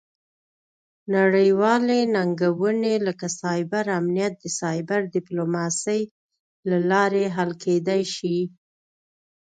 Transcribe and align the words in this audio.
نړیوالې 1.15 1.99
ننګونې 2.15 2.93
لکه 3.07 3.27
سایبر 3.39 3.85
امنیت 3.99 4.33
د 4.39 4.45
سایبر 4.59 5.01
ډیپلوماسي 5.15 6.01
له 6.69 6.77
لارې 6.91 7.25
حل 7.35 7.51
کیدی 7.63 8.01
شي 8.15 8.37